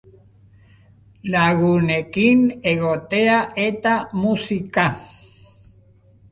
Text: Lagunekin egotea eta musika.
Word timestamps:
Lagunekin 1.35 2.41
egotea 2.73 3.37
eta 3.69 3.95
musika. 4.25 4.91